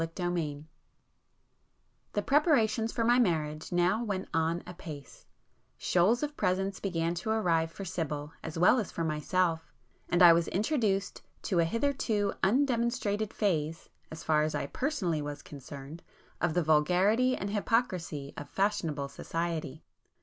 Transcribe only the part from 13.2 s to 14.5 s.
phase (as far